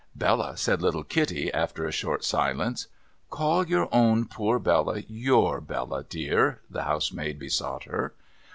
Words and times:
'Bella,' 0.25 0.57
said 0.57 0.81
little 0.81 1.03
Kitty, 1.03 1.53
after 1.53 1.85
a 1.85 1.91
short 1.91 2.23
silence.' 2.23 2.87
Call 3.29 3.67
your 3.67 3.87
own 3.91 4.25
poor 4.25 4.57
Bella, 4.57 5.01
yotir 5.03 5.61
Bella, 5.67 6.03
dear,' 6.03 6.59
the 6.67 6.85
housemaid 6.85 7.37
besought 7.37 7.83
her. 7.83 8.15